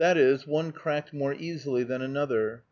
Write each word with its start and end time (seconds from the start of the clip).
_,one 0.47 0.71
cracked 0.71 1.13
more 1.13 1.35
easily 1.35 1.83
than 1.83 2.01
another. 2.01 2.59